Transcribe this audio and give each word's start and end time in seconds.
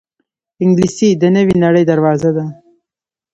انګلیسي 0.63 1.09
د 1.21 1.23
نوې 1.35 1.55
نړۍ 1.63 1.83
دروازه 1.91 2.29
ده 2.37 2.45